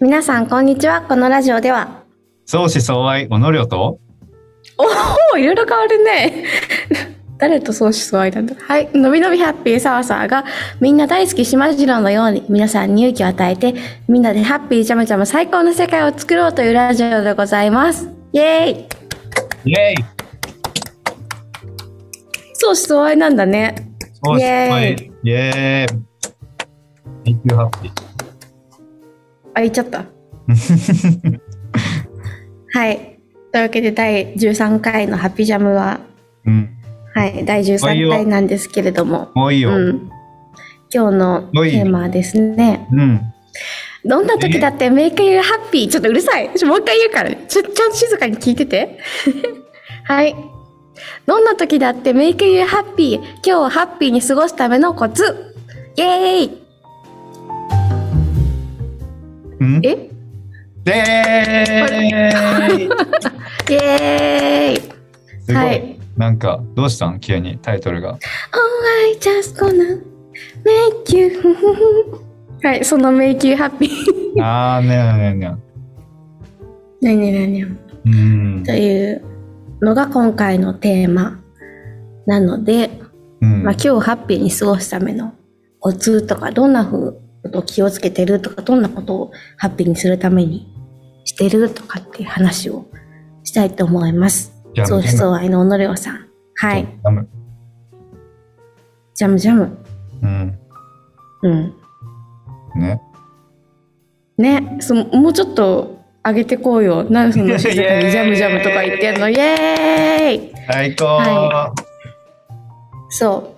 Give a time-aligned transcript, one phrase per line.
[0.00, 1.02] 皆さん、こんにちは。
[1.02, 2.04] このラジオでは、
[2.46, 3.98] 相思相愛、おのりょと、
[4.76, 4.84] お
[5.34, 6.44] お、いろいろ変わるね。
[7.38, 8.54] 誰と相思相愛なんだ？
[8.60, 8.88] はい。
[8.94, 10.44] のびのびハッピーサワサーが、
[10.80, 13.74] みんな大好き島次郎のように、皆さんに勇気を与えて、
[14.06, 18.08] みんなでハッピージャムジャム最高の世界を作ろうというラジオでございます。
[18.32, 18.86] イェーイ
[19.64, 19.94] イェイ
[22.54, 23.74] 相思相愛なんだね。
[24.22, 24.92] 相思相イ愛、
[25.24, 25.98] イェーイ
[27.24, 28.07] Make you happy.
[29.58, 30.06] あ、言っちゃった。
[32.72, 33.18] はい。
[33.52, 36.00] というわけで、第13回のハッピージャムは、
[36.46, 36.70] うん。
[37.14, 39.70] はい、第13回なんですけれども、もういいよ。
[39.70, 39.76] うん。
[39.76, 40.10] うん。
[40.92, 42.86] 今日のテーマはですね、
[44.04, 46.48] どんな時だって make you happy ちょっとうるさい。
[46.64, 47.44] もう一回言うからね。
[47.48, 48.98] ちょ、ちゃんと静かに聞いてて。
[50.04, 50.36] はい。
[51.26, 55.54] どんな時だって make you happy 今日をハッピーに過ごすためのコツ
[55.96, 56.67] イェーイ
[59.68, 59.80] ん？
[59.84, 60.10] え？
[60.84, 64.80] でーいイェーイ！
[65.42, 65.56] すごい。
[65.56, 65.98] はい。
[66.16, 67.20] なんか、どうしたん？
[67.20, 68.10] 急にタイトルが。
[68.10, 68.18] Oh,
[69.06, 70.02] I just gonna
[70.64, 71.30] make you
[72.62, 73.88] はい、その make you happy
[74.40, 75.56] あーねーねーね
[77.00, 77.76] なになにー。
[78.06, 78.64] うん。
[78.64, 78.72] と。
[78.72, 79.22] いう
[79.80, 81.40] のが今回のテーマ。
[82.26, 82.90] なので、
[83.40, 83.62] うん。
[83.62, 85.32] まあ、今日ハッピーに過ごすための
[85.78, 90.72] コツとか、どんなふうことを気をつけてるとか、どんなことをハッピーにするために
[91.24, 92.86] してるとかっていう話を
[93.44, 94.52] したいと思います。
[94.74, 96.28] ジャム相思相愛の小野涼さん。
[96.56, 96.86] はい。。
[96.86, 97.28] ジャム
[99.14, 99.78] ジャムジャム。
[100.22, 100.58] うん。
[101.42, 101.74] うん。
[102.76, 103.00] ね。
[104.36, 107.04] ね、そのもうちょっと上げてこうよ。
[107.10, 109.28] 何その静かにジャムジャムとか言ってんの？
[109.28, 111.74] イエーイ最高は
[113.10, 113.56] そ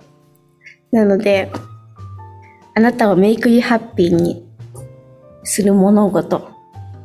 [0.91, 0.95] う。
[0.95, 1.51] なので、
[2.73, 4.45] あなたをメイク you happy に
[5.43, 6.49] する物事、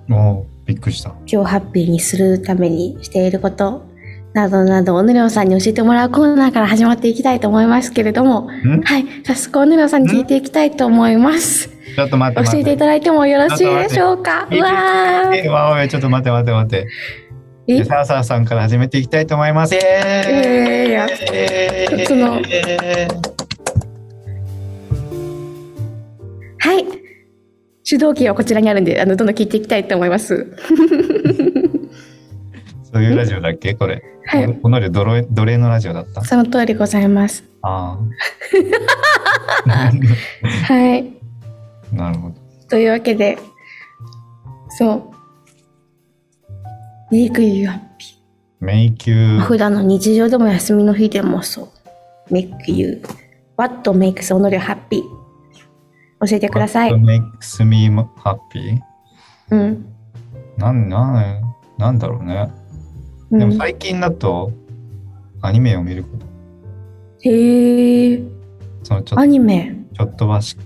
[0.06, 1.11] もう、びっくりした。
[1.27, 3.84] 今日ハッピーにするためにしていること、
[4.32, 8.82] などなど、おぬりょうさんに教えてもらうコーナーから始まっていきたいと思いますけれども、ん？
[8.82, 11.69] はい、早速おぬりょうさんに聞いていきたいと思います。
[11.69, 12.56] ちょっと待って待って。
[12.56, 14.47] 教えていただいてもよろしいでしょうか？
[14.50, 16.87] うわーえわーちょっと待って待って待って。
[17.69, 17.78] え？
[17.78, 19.75] でサーサーさんから始めていきたいと思います。
[19.75, 23.35] イえーやエーイそのはい。
[27.88, 30.56] 主導権はこちらにあるんで、あの、どんどん聞いていきたいと思います。
[32.92, 33.74] そういうラジオだっけ？
[33.74, 34.02] これ。
[34.24, 34.58] はい。
[34.60, 36.25] この奴隷奴隷のラジオだった？
[36.25, 37.44] その通りございます。
[37.62, 37.96] あ
[40.64, 41.12] はい。
[41.92, 41.96] あ。
[41.96, 42.34] なるほど。
[42.69, 43.38] というわけで、
[44.70, 45.14] そう。
[47.14, 48.06] メイクユーハッピ
[48.58, 49.41] 迷宮ー。
[49.42, 51.69] 普段の日常でも休みの日でもそ
[52.28, 52.34] う。
[52.34, 53.08] メイクユー。
[53.56, 55.02] What makes おのりをハッピー
[56.21, 56.93] 教えてください。
[56.93, 58.81] What makes me happy?
[59.50, 59.87] うん。
[60.56, 61.43] なん、なん、
[61.78, 62.50] なんだろうね。
[63.31, 64.53] うんでも最近だと、
[65.43, 66.26] アニメを見ること。
[67.28, 68.22] へえ。
[68.84, 69.76] そのちょアニメ。
[69.94, 70.56] ちょっとばし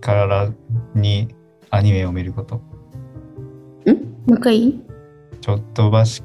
[0.00, 0.50] から
[0.94, 1.28] に
[1.70, 2.56] アニメを見ること。
[2.56, 2.60] ん？
[4.26, 4.80] もう一回
[5.40, 6.22] ちょっとばし、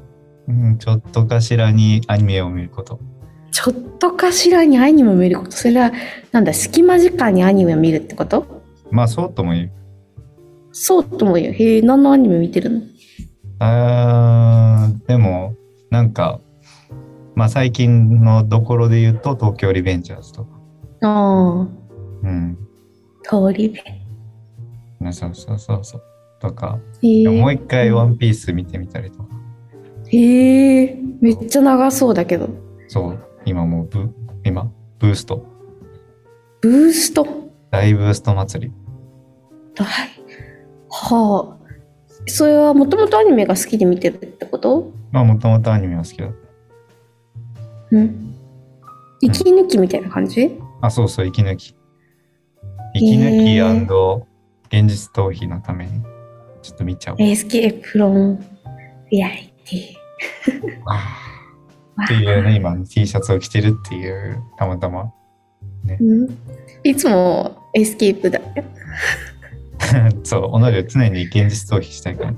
[0.48, 2.98] うんちょっとかしらにアニメを見ること。
[3.50, 5.52] ちょっとかしらにアニメを見ること？
[5.52, 5.92] それは、
[6.32, 8.61] なんだ、隙間時間にアニメを見るってこと？
[8.92, 9.72] まあそうとも言う。
[10.70, 11.52] そうとも言う。
[11.52, 12.82] へえ、何のアニメ見てるの？
[13.58, 15.54] あーでも
[15.90, 16.40] なんか
[17.34, 20.50] まあ最近のどころで言うと東京リベンジャーズとか。
[21.02, 21.68] あ
[22.22, 22.58] うん。
[23.26, 23.82] あ、通りで。
[25.00, 26.02] ねそうそうそうそう。
[26.38, 27.28] とか、へえ。
[27.28, 29.28] もう一回ワンピース見てみたりとか。
[30.08, 32.48] へえ、めっちゃ長そうだけど。
[32.88, 33.18] そう。
[33.44, 34.12] 今もうブ、
[34.44, 35.46] 今、ブースト。
[36.60, 37.26] ブースト？
[37.70, 38.72] 大ブースト祭り。
[39.76, 40.10] はい。
[40.88, 41.62] はあ。
[42.26, 44.92] それはもともとアニメが好きで見てるってこと？
[45.10, 46.32] まあもともとアニメは好きだっ
[47.90, 48.34] うん。
[49.20, 50.50] 息抜きみたいな感じ？
[50.80, 50.86] た。
[50.86, 51.74] あ、そうそう、息抜き。
[52.94, 53.60] 息抜き
[54.68, 56.02] 現実逃避のために、
[56.62, 57.22] ちょっと見ちゃおう。
[57.22, 58.44] Es cape from
[59.10, 59.96] reality。
[62.04, 65.12] っていうね、今 T シャツを着てるっていう、たまたま。
[65.88, 66.28] うん
[66.84, 68.44] いつもエスケープだよ。
[70.24, 72.34] そう、おのりを常に現実逃避したいから。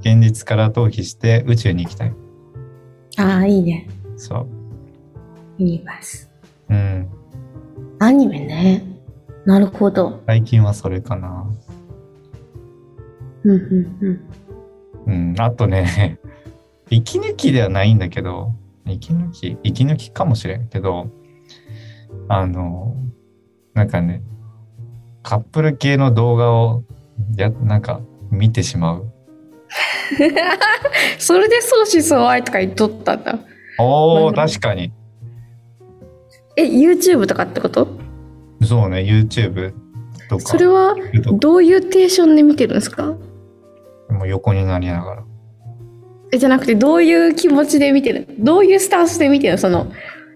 [0.00, 2.14] 現実から逃避して宇宙に行きたい。
[3.18, 3.88] ああ、いいね。
[4.16, 4.46] そう。
[5.58, 6.30] ユニバース。
[6.70, 7.08] うん。
[7.98, 8.84] アニメね。
[9.44, 10.22] なるほど。
[10.26, 11.46] 最近はそれかな。
[13.44, 14.20] うんうん
[15.06, 15.32] うん。
[15.32, 15.40] うん。
[15.40, 16.18] あとね、
[16.90, 18.54] 息抜きではないんだけど、
[18.86, 21.08] 息抜き、息抜きかもしれんけど、
[22.28, 22.94] あの、
[23.74, 24.22] なんかね、
[25.22, 26.84] カップル系の動画を、
[27.36, 28.00] や、なんか、
[28.30, 29.12] 見てしまう。
[31.18, 33.38] それで相思相愛とか言っとったんだ。
[33.78, 34.92] おお、確かに。
[36.56, 37.86] え、YouTube とかってこと？
[38.62, 39.72] そうね、YouTube
[40.28, 40.44] とか。
[40.44, 40.96] それは
[41.38, 43.14] どういうテンションで見てるんですか？
[44.10, 45.24] もう横になりながら。
[46.32, 48.26] え、じゃなくてどういう気持ちで見てる？
[48.38, 49.58] どういうスタンスで見てるの？
[49.58, 49.92] その、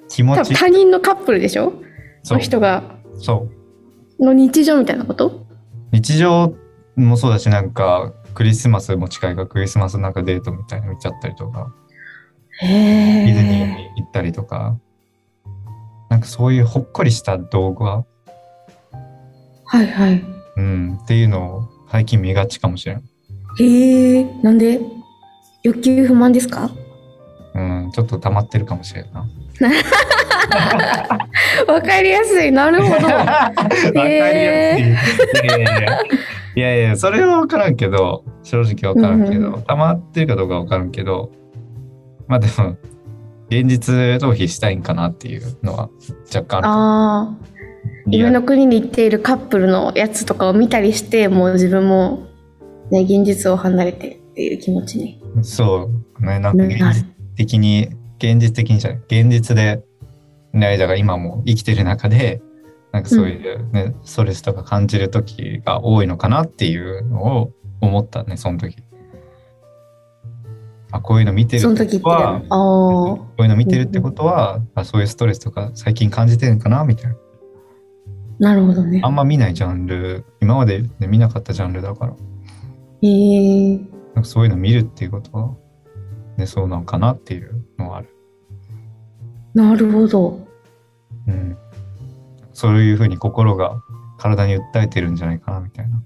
[0.08, 1.72] 気持ち他人のカップルでしょ？
[2.22, 2.96] その人が。
[3.18, 3.48] そ
[4.20, 4.24] う。
[4.24, 5.46] の日常みたいなこと？
[5.90, 6.54] 日常
[6.96, 11.72] もそうだし、なんか、クリスマスも近いからクリスマスなんかデートみたいなの見ちゃったりとか。
[12.60, 14.76] へディズニーに行ったりとか。
[16.10, 18.04] なんかそういうほっこりした動画。
[19.64, 20.24] はいはい。
[20.56, 20.98] うん。
[21.02, 23.02] っていうのを最近見がちかもしれん。
[23.58, 24.80] へえ、なんで？
[25.62, 26.70] 欲求不満ですか？
[27.54, 29.26] うん、ちょっと溜まってるかもしれんな。
[31.68, 32.52] わかりやすい。
[32.52, 33.06] なるほど。
[33.08, 35.42] わかりやすい。
[36.54, 41.30] いやいや、それはわからんけど、正直わからんけど、溜まってるかどうかわからんけど、
[42.28, 42.76] まあでも、
[43.48, 45.90] 現実逃避したいんかなっていうのは
[46.34, 46.68] 若干ある。
[46.68, 47.52] ああ。
[48.06, 52.26] 夢の国に行っているカップルのやつとかを見たりして、もう自分も、
[52.90, 55.22] ね、現実を離れてっていう気持ちに。
[55.42, 55.90] そ
[56.20, 56.24] う。
[56.24, 57.06] ね、なんか現実
[57.36, 57.88] 的に、
[58.18, 59.82] 現実的にじゃない、現実で、
[60.52, 62.42] ね、だから今も生きてる中で、
[62.92, 68.76] なんかそういうね、うん、ストレスとか感じる時が多いのかなっていうのを思ったね、その時。
[70.94, 77.16] あこういうの見てるってことはこういうの見てるってことは、うん、そういうストレスとか最近感じてるのかなみたいな。
[78.38, 79.00] なるほどね。
[79.02, 82.14] あんま見ないジャンル今まで、ね、見なかったジャンルだから。
[83.00, 85.54] へえなんかそういうの見るっていうことは、
[86.36, 88.11] ね、そうなのかなっていうのはある。
[89.54, 90.46] なるほど。
[91.28, 91.56] うん。
[92.52, 93.82] そういうふうに心が
[94.18, 96.02] 体に訴えてるんじゃないかなみたいな。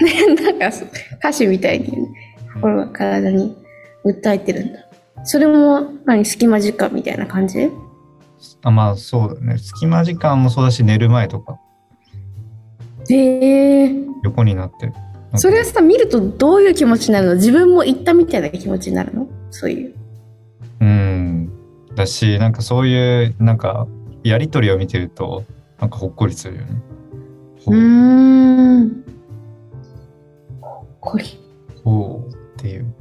[0.42, 0.68] なんか
[1.18, 1.92] 歌詞みたいに、
[2.54, 3.56] 心が体に
[4.04, 4.80] 訴えてるんだ。
[5.24, 7.70] それも何隙間時間みたいな感じ？
[8.62, 9.58] あまあそうだね。
[9.58, 11.58] 隙間時間もそうだし寝る前とか。
[13.10, 13.92] へえ。
[14.22, 14.92] 横になって。
[15.34, 17.34] それはさ見るとどういう気持ちになるの？
[17.34, 19.26] 自分も行ったみたいな気持ちになるの？
[19.50, 19.94] そういう。
[20.80, 21.52] うん
[21.98, 23.88] だしなんかそういうなんか
[24.22, 25.44] やり取りを見てると
[25.80, 26.82] なんかほっこりするよね。
[27.66, 29.04] うん
[30.60, 31.24] ほっこり。
[31.84, 32.94] ほうっていう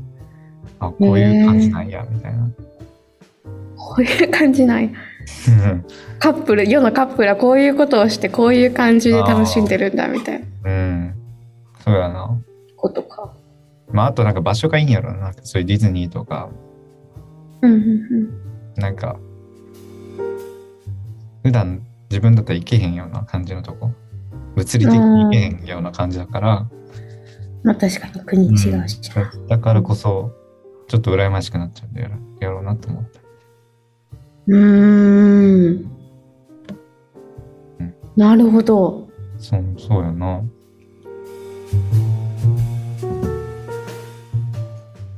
[0.80, 2.50] あこういう感じなんやみたいな。
[3.78, 4.90] こういう感じなんや。
[6.18, 10.72] カップル世のカップルはこういうことをしてこういう感じで楽しんでるんだみたいな。
[10.72, 11.16] うん
[11.82, 12.36] そうやな。
[12.76, 13.32] ことか。
[13.92, 15.34] まあ、あとなんか場所がいいんやろな。
[15.44, 16.50] そういうディズニーとか。
[17.62, 18.47] うんうんうん。
[18.78, 19.20] なんか、
[21.44, 23.92] 普段自分だったら行けへんような感じのとこ？
[24.56, 26.70] 物理的に行けへんような感じだから。
[27.64, 30.32] まあ確かに国違うし、うん、だからこそ、
[30.88, 32.10] ちょっと羨ましくなっちゃうんだよ
[32.40, 33.20] やろうなと思った。
[34.48, 35.84] うん。
[38.16, 39.10] なるほど。
[39.38, 40.44] そう、そうやな。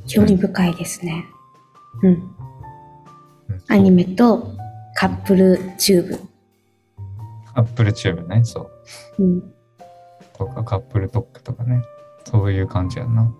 [0.08, 1.26] 興味深いですね。
[2.02, 2.36] うん。
[3.68, 4.56] アニメと
[4.96, 6.19] カップルチューブ。
[7.54, 8.69] カップルチューブね、そ
[9.19, 9.24] う。
[9.24, 9.54] うん。
[10.38, 11.81] とかカップルトックとかね。
[12.26, 13.31] そういう感じやな。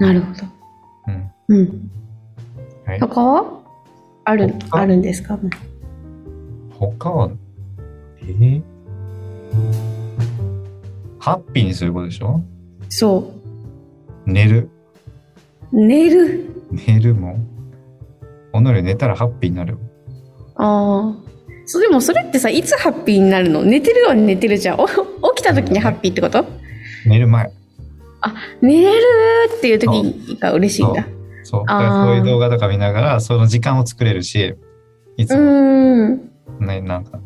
[0.00, 0.46] なるほど。
[1.08, 1.30] うん。
[1.48, 1.90] うん。
[2.86, 3.62] はい、他は？
[4.24, 5.38] ある、あるんですか？
[6.78, 7.30] 他は、
[8.20, 8.62] えー、
[11.18, 12.40] ハッピーにすることでしょ？
[12.88, 13.32] そ
[14.26, 14.30] う。
[14.30, 14.68] 寝る。
[15.72, 17.38] 寝る寝るも。
[18.62, 19.78] 己寝たらハッピーになる。
[20.56, 21.28] ああ。
[21.66, 23.62] そでもそれってさ、いつハッピーになるの？
[23.62, 24.78] 寝てるように寝てるじゃん。
[24.78, 24.84] 起
[25.36, 26.44] きた時にハッピーってこと？
[27.06, 27.52] 寝る前。
[28.20, 29.04] あ、寝れる
[29.56, 31.06] っていう時が嬉しいんだ。
[31.44, 31.60] そう。
[31.60, 34.54] だからそういう動画とか見ながら、その時間を作れるし、
[35.16, 35.42] いつも。
[35.42, 36.30] うん。
[36.60, 37.20] ね、なんか、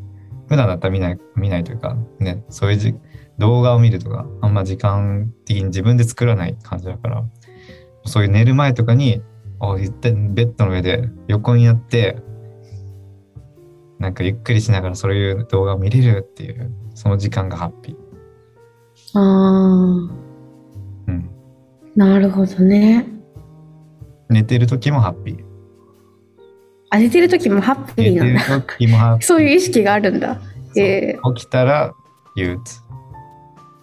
[0.49, 2.95] 普段だったら見ない、見ないというか、ね、そういうじ
[3.39, 7.25] 動画を見るとか、あんま時間的に自分で作らない感じだから、
[8.05, 9.23] そういう寝る前とかに、
[9.63, 12.17] あ、一旦ベッドの上で横にやって、
[14.01, 19.19] なんかゆっくりしながらそういう動画を見れるっていう、その時間がハッピー。
[19.19, 20.15] ああ。
[21.07, 21.31] うん。
[21.95, 23.07] なるほどね。
[24.29, 25.45] 寝てる時もハッピー。
[26.91, 28.41] あ、寝てる時もハッピーなんだ。
[28.41, 29.27] 寝てる時もハッピー。
[29.27, 30.41] そういう意識があるんだ。
[30.77, 31.95] えー、起きたら
[32.35, 32.81] 憂鬱。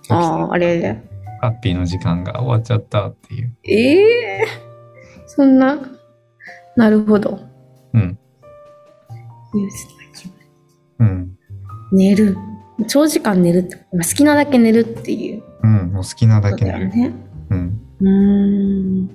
[0.09, 1.01] ああ、あれで。
[1.41, 3.55] ハッピーの時間が終わっちゃったっていう。
[3.63, 4.69] ええー、
[5.29, 5.77] そんな、
[6.75, 7.39] なるほど。
[7.93, 8.17] うん。
[11.00, 11.38] うん。
[11.91, 12.36] 寝る。
[12.88, 15.43] 長時間寝るって、好きなだけ寝るっていう。
[15.63, 16.89] うもう好きなだけ寝る。
[16.89, 17.13] ね、
[17.51, 17.81] うん。
[18.01, 19.07] うん。
[19.07, 19.12] な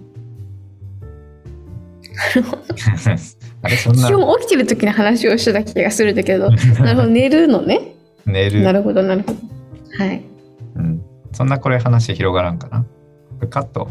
[2.36, 2.62] るほど。
[3.62, 4.06] あれそんな。
[4.06, 6.48] 基本起きてる時の話をしてた気がするんだけど、
[6.80, 7.94] なるほど、寝るのね。
[8.24, 8.62] 寝る。
[8.62, 9.38] なるほど、なるほど。
[10.04, 10.22] はい。
[10.76, 11.02] うん。
[11.32, 12.86] そんなこれ話広がらんかな。
[13.50, 13.88] カット。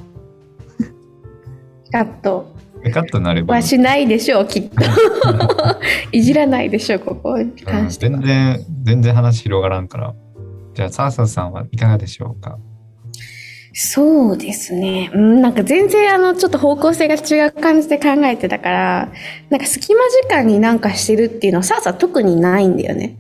[1.93, 2.51] カット。
[2.91, 4.83] カットなればはしないでしょう、きっと。
[6.12, 10.13] いじらないでしょう、ここに関しては、うん、全然、全然話広がらんから。
[10.73, 12.57] じゃあ、サーサーさんはいかがでしょうか？
[13.75, 15.12] そうですね。
[15.13, 19.12] うん、なんか全然あの、ちょっと方向性が違う感じで考えてたから、
[19.50, 23.17] なんか隙間時間になんかしてるっていうのはさあさ特にないんだよね。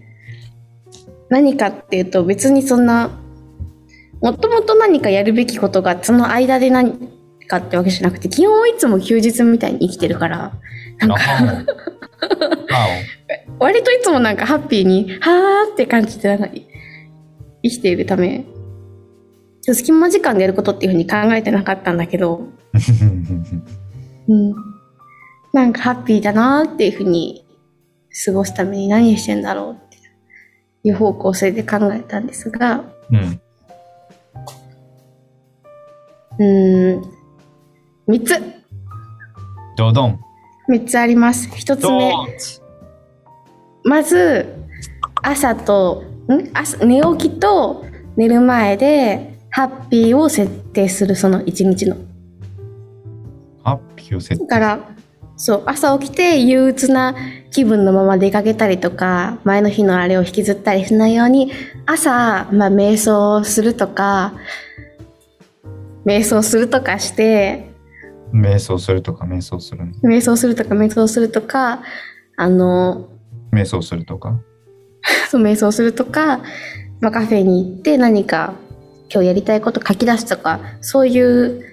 [1.29, 3.11] 何かっていうと別にそんな、
[4.21, 7.12] もともと何かやるべきことがその間で何
[7.59, 10.53] かってわけじゃなくて、基本いつも休日みたいに生きてるから、
[10.99, 11.17] なんか
[13.59, 16.37] 割といつもなんかハッピーに、はーって感じで
[17.63, 18.45] 生きているため、
[19.61, 22.47] 隙間時間でやることっていうふうに考えてなかったんだけど、
[24.27, 24.55] うん、
[25.53, 27.45] なんかハッピーだなっていうふうに
[28.25, 29.97] 過ごすために何してんだろうって
[30.83, 33.41] いう方向性で考えたんですが、うん、
[36.39, 37.22] うん、
[38.07, 38.41] 3つ。
[39.77, 40.19] どどん。
[40.69, 41.49] 3つあります。
[41.49, 42.13] 1つ目。
[43.85, 44.45] まず、
[45.21, 46.49] 朝と、ん？
[46.53, 51.97] 朝寝起きと寝る前でハッピーを設定するその一日の。
[53.63, 54.79] ハッピーを設定だから、
[55.35, 57.15] そう、朝起きて憂鬱な
[57.51, 61.51] 気分のまま出かけたりとか、前の日のあれを引きずったりしないように、
[61.85, 64.33] 朝、まあ、瞑想するとか、
[66.05, 67.72] 瞑想するとかして、
[68.33, 71.83] 瞑想するとか、瞑想する瞑想するとか、瞑想するとか、
[72.35, 73.09] あの、
[73.53, 74.39] 瞑想するとか？
[75.29, 76.39] そう、瞑想するとか、
[76.99, 78.55] まあ、カフェに行って何か
[79.11, 81.63] 今日やりたいこと書き出すとか、そういう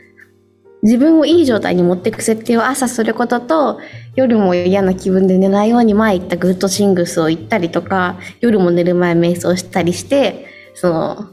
[0.82, 3.80] 自分をいい状態に持っていく設定を朝することと、
[4.14, 11.26] 夜も嫌な気分で寝ないように前言ったグッドシングスを言ったりとか、夜も寝る前瞑想したりして、その、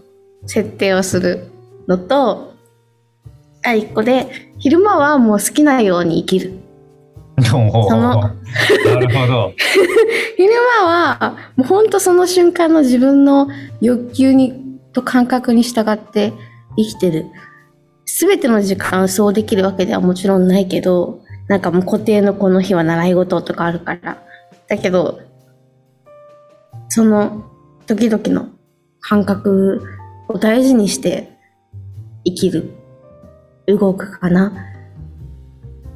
[0.45, 1.47] 設定をする
[1.87, 2.53] のと、
[3.67, 4.27] あ、一個で、
[4.59, 6.53] 昼間はもう好きなように生きる。
[7.43, 8.33] そのな
[8.99, 9.53] るほど。
[10.37, 13.47] 昼間は、もう本当その瞬間の自分の
[13.81, 16.33] 欲求にと感覚に従って
[16.77, 17.25] 生きてる。
[18.05, 24.17] すべての時間そうできるわけではもちろんないけど、なんかもう固定のこの日は習い事とかあるから。
[24.67, 25.19] だけど、
[26.89, 27.43] その
[27.85, 28.49] 時々の
[28.99, 29.83] 感覚
[30.29, 31.29] を大事にして
[32.25, 32.71] 生きる。
[33.67, 34.53] 動くかな？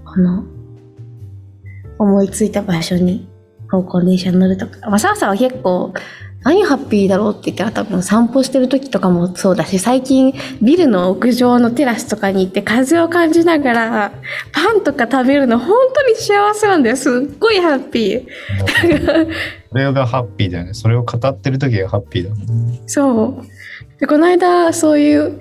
[0.06, 0.44] この、
[1.98, 3.30] 思いついた場所に
[3.70, 4.90] 方向電車に乗るとか。
[4.90, 5.94] まあ、さあさは結構、
[6.44, 14.12] 何ハッピーだろうって言って多分散歩してる時とかもそうだし、最近ビルの屋上のテラスとかに行って風を感じながら、
[14.52, 16.98] パンとか食べるの本当に幸せなんだよ。
[16.98, 18.28] すっごいハッピー。
[19.70, 20.74] それがハッピーだよね。
[20.74, 22.82] それを語ってる時がハッピーだもん、ね。
[22.88, 24.00] そう。
[24.00, 25.40] で、この間、そういう、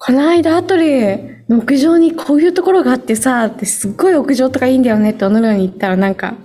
[0.00, 6.36] この間アトリエの屋上にこういうところがあってさ、ってすっごい屋上とかいいんだよねっておのように言ったらなんか、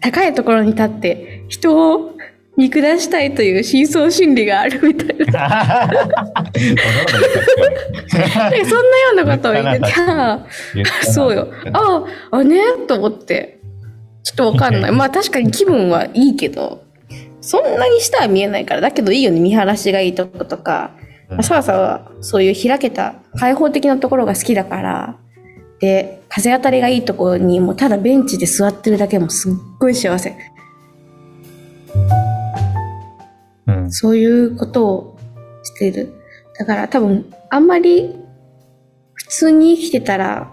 [0.00, 2.16] 高いところに立って人を
[2.56, 5.90] 見下したいという深層心理があるみたいな。
[8.08, 10.46] そんなようなことを言ってた。
[11.04, 11.52] そうよ。
[11.74, 13.58] ああ、あねと思って。
[14.22, 14.92] ちょっとわかんない。
[14.96, 16.84] まあ確かに気分はいいけど、
[17.42, 18.80] そんなに下は見えないから。
[18.80, 19.40] だけどいいよね。
[19.40, 20.92] 見晴らしがいいとことか。
[21.42, 25.16] サーサはそういう開けた開放的なところが好きだから、
[25.80, 30.36] で、風当たりがいいところにもうただベンチで座ってるだけもすっごい幸せ。
[33.66, 35.18] うん、そういうことを
[35.62, 36.12] している。
[36.58, 38.14] だから多分、あんまり
[39.14, 40.52] 普通に生きてたら、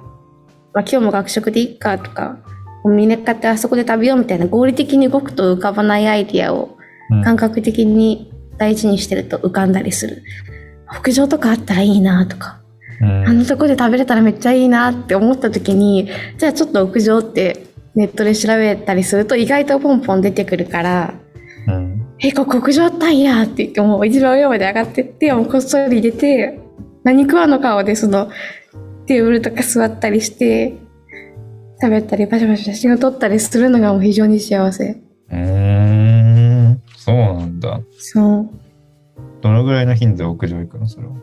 [0.73, 2.37] まあ、今日も学食でいいかとか、
[2.83, 6.77] コンビニ買ってあそこで食べようみたいな合理的に動くと浮かばないアイディアを
[7.23, 10.23] 感覚的に大事にしてると浮かんだりする。
[10.93, 12.59] 屋上とかあったらいいなとか、
[13.01, 21.13] あのとこで食べれたらめっちゃいいなって思った時に、じゃあちょっと屋上ってネットで調べたりすると意外とポンポン出てくるから、
[21.67, 26.59] うん、え、ここ屋上あったんやって言ってもう一番上まで上がってって、もうこっそり入れて、
[27.03, 28.29] 何食わの顔でその
[29.05, 30.73] テーブルとか座ったりして、
[31.81, 35.01] 食べたりバシャバシャ写真を撮ったりするのがもう非常に幸せ。
[35.31, 37.79] うん、そうなんだ。
[37.97, 38.49] そう。
[39.41, 41.13] どのぐらいの頻度で屋上行くのそれは？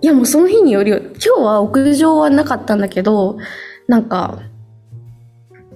[0.00, 3.38] いやもうその日により、今日は屋上はなかったんだけど、
[3.86, 4.40] なんか、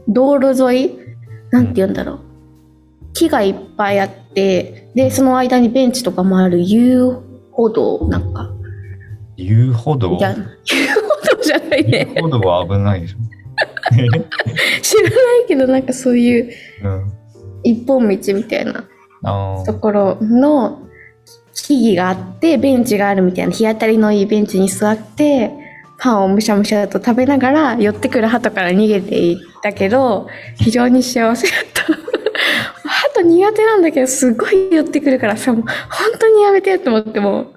[0.08, 0.98] 道路沿い
[1.50, 2.18] なんて言うんだろう。
[3.14, 7.16] 木がいっぱいあって、で、その間にベンチとかもある遊
[7.52, 8.50] 歩道なんか。
[9.36, 10.16] 遊歩道？
[10.18, 10.46] じゃ遊歩
[11.36, 12.12] 道じゃないね。
[12.16, 13.18] 遊歩道は危ないでしょ。
[14.82, 15.08] 知らな
[15.44, 16.50] いけど、なんかそういう
[16.82, 17.12] うん。
[17.64, 18.84] 一本道みたいな
[19.24, 20.87] あところの
[21.68, 25.50] 木々があって、ベンチがあるみたいな、日当たりのいいベンチに座って、
[25.98, 31.82] パンをむしゃむしゃと食べながら、寄ってくる鳩から逃げていったけど、非常に幸せだった。
[33.12, 37.52] 鳩苦手なんだけど、すごい寄ってくるからさ、もう本当にやめてって思っても、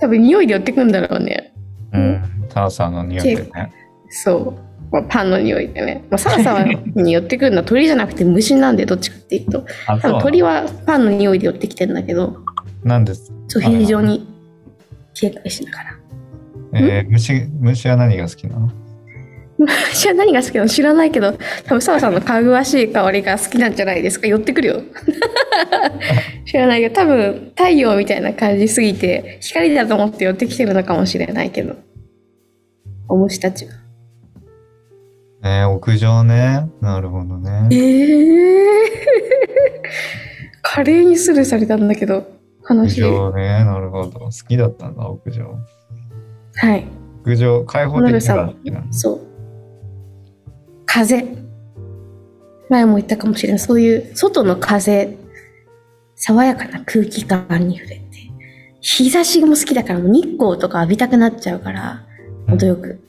[0.00, 1.52] 多分匂いで寄ってくんだろうね。
[1.92, 1.98] あ。
[1.98, 2.22] うん。
[2.48, 3.72] サラさんの匂いでね。
[4.08, 4.54] そう。
[4.90, 6.04] まあ、パンの匂いでね。
[6.08, 9.66] まあ、サラサラに寄ってくるのは鳥じゃなくて虫なんで、どっちかっていうと。
[9.88, 12.43] あ、多分鳥はパンの匂いで寄ってきてるんだけど、
[12.84, 13.32] なんです？
[13.48, 14.26] そう非常に
[15.14, 15.98] 警戒しながら。
[16.74, 18.70] えー、虫、虫は何が好きなの？
[19.56, 20.68] 私は何が好きなの？
[20.68, 21.32] 知らないけど、
[21.64, 24.26] 多分サラさんのかぐわしい香りが好きなんじゃないですか。
[24.26, 24.82] 寄ってくるよ。
[26.44, 31.76] 知らないけど、多分太陽みたいな感じすぎて、光だと思って寄ってきてるのかもしれないけど。
[33.08, 33.72] お虫たちは。
[35.44, 36.68] えー、屋上ね。
[36.80, 37.68] なるほどね。
[37.70, 38.76] ええ
[40.62, 42.26] 華麗にスルーされたんだけど、
[42.68, 43.00] 屋話。
[43.00, 43.64] 上ね。
[43.64, 44.20] なるほど。
[44.20, 45.58] 好きだったんだ、屋上。
[46.56, 46.86] はい。
[47.24, 48.12] 屋上、開放的
[48.70, 49.20] なそう。
[50.86, 51.26] 風。
[52.70, 53.58] 前も言ったかもしれない。
[53.58, 55.16] そういう外の風、
[56.14, 58.04] 爽やかな空気感に触れて。
[58.80, 62.04] 日差しも好きだから、日光とか浴びたくなっちゃうから、
[62.48, 63.00] 程よく。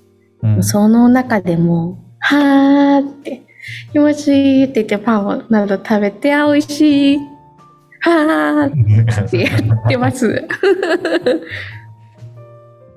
[0.42, 3.42] うんその中でも、はーって、
[3.92, 7.20] 気持ちいいって言ってパンをなど食べて、あ、美味しい。
[8.06, 9.48] はーってや
[9.86, 10.48] ってます。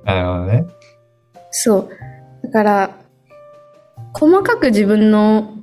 [0.05, 0.67] なるほどね。
[1.51, 1.89] そう。
[2.45, 2.91] だから、
[4.13, 5.55] 細かく自分の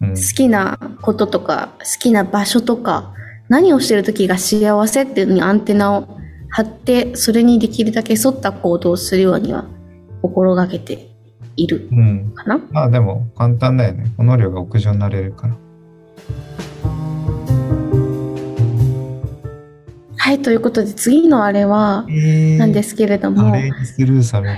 [0.00, 3.12] うん好きなこととか、好きな場所とか、
[3.48, 6.08] 何をしてる時が幸せっていうのにアンテナを
[6.48, 9.66] 張って、それにできるだけ沿った行動をするようには
[10.22, 11.08] 心がけて
[11.56, 12.32] いるうん。
[12.34, 12.58] かな。
[12.70, 14.06] まあでも簡単だよね。
[14.16, 15.56] この量が屋上になれるから。
[20.24, 22.06] はい、ということで次のあれは、
[22.58, 24.56] なんですすけれども、華麗にスルーされる。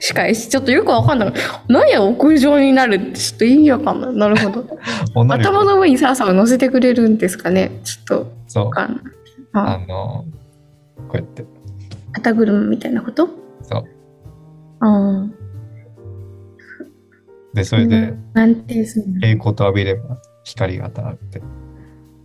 [0.00, 1.32] しかし、ちょっとよくわかんない。
[1.68, 4.14] 何や屋上になるってちょっと意味わかんない。
[4.14, 4.78] なるほど。
[5.34, 8.70] 頭の上にサラサラ乗せてくれるんですかねちょっとそう。
[8.74, 8.88] あ
[9.52, 10.24] あ、の、
[11.08, 11.44] こうやって。
[12.12, 13.28] 肩車みたいなこと？
[13.60, 13.84] そう。
[14.80, 15.26] あ
[17.52, 17.80] で、そあ。
[17.80, 21.42] れでうんなんてすんの蛍光灯浴びれば光が当たって。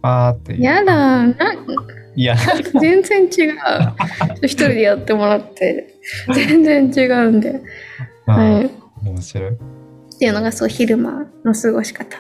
[0.08, 0.62] パーっていう。
[0.62, 1.36] やだな、
[2.16, 2.36] いや、
[2.80, 3.30] 全然違う。
[4.44, 5.96] 一人でやってもらって、
[6.34, 7.62] 全然違うんで。
[8.26, 8.66] まあ、はい。
[8.66, 8.70] っ
[9.06, 9.52] 面白い。
[10.20, 12.18] ていうのがそう、昼間の過ごし方。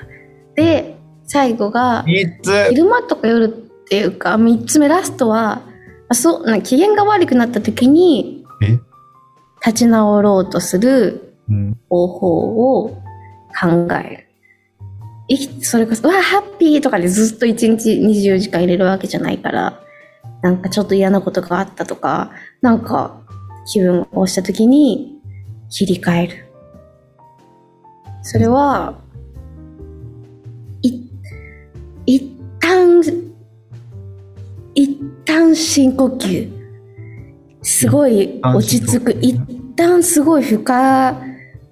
[0.56, 3.48] で、最後が、三つ昼間とか夜っ
[3.90, 5.62] ていうか、三つ目ラストは、
[6.10, 8.78] あそう、な機嫌が悪くなった時に、え？
[9.66, 11.78] 立ち直ろうとするうん。
[11.90, 12.90] 方法を
[13.60, 14.27] 考える。
[15.62, 19.82] それこそ、うわ、ハッピーとかでずっと1日24時間入れるわけじゃないから、
[20.42, 23.22] なんかちょっと嫌なことがあったとか、なんか
[23.66, 25.20] 気分を押した時に
[25.70, 26.46] 切り替える。
[28.22, 29.00] それは、
[30.82, 31.02] い、
[32.06, 33.02] 一旦、
[34.76, 36.58] 一旦深呼吸。
[37.64, 39.12] すごい落ち着く。
[39.22, 39.38] 一
[39.76, 41.22] 旦すごい深、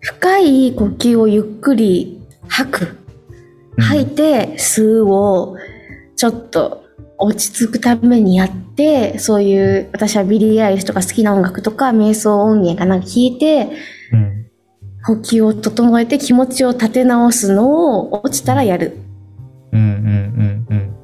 [0.01, 3.04] 深い呼吸をゆっくり吐く。
[3.77, 5.55] 吐いて、吸うを
[6.15, 6.83] ちょっと
[7.17, 13.69] 落ち着くためにやって、そういう、私はビリー・アイリッシュとか好きな音楽とか瞑想音源かなんか聞いて、
[14.11, 14.45] うん。
[15.05, 18.97] 呼吸を整えて気持ちを立て直すのを落ちたらやる。
[19.71, 20.95] うんうんうん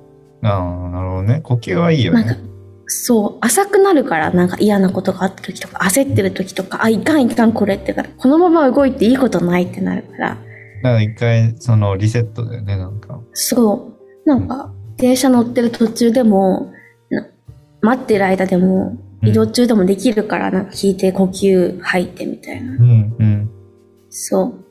[0.41, 0.47] うん。
[0.47, 1.41] ああ、なるほどね。
[1.43, 2.39] 呼吸はいいよなんかね。、
[2.87, 10.37] そう、浅くなるから、なんか嫌なことがあった時とか、焦ってる時とか、あ、いかんいかんこれってから、このまま動いていいことないってなるから、
[10.83, 13.19] だから一回、そのリセットだよね、なんか。
[13.33, 13.93] そ
[14.25, 16.71] う、なんか、電車乗ってる途中でも、
[17.09, 17.27] な
[17.81, 22.71] 待ってる間でも、うん移動中でもできるから、なんか聞いて呼吸吐いてみたいな。
[22.71, 23.51] うんうん。
[24.09, 24.65] そう。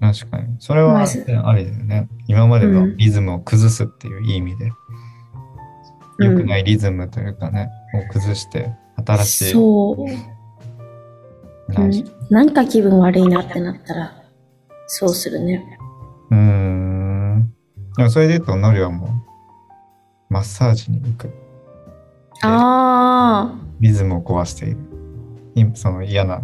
[0.00, 0.56] 確かに。
[0.58, 1.04] それは、あ
[1.54, 2.08] りだよね。
[2.26, 4.64] 今までのリズムを崩すっていういい意味で。
[4.64, 4.72] うん
[6.18, 8.72] 良くないリズムというかね、を崩して、
[9.04, 9.52] 新しい。
[9.52, 10.02] そう。
[10.02, 10.32] うん
[11.68, 14.21] 何しなんか気分悪いなってなったら、
[14.94, 15.78] そうするね。
[16.30, 17.50] うーん。
[18.10, 19.08] それで言うと、ノリはもう、
[20.28, 21.30] マッサージに行く。
[22.42, 24.76] あリズムを壊している。
[25.54, 26.42] 今その嫌な、